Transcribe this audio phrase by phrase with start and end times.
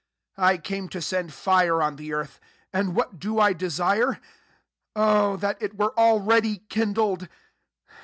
[0.35, 2.39] 49" I came to send fire ott the earth;
[2.73, 4.19] and what do I de sire?
[4.95, 7.27] O that it were already kindled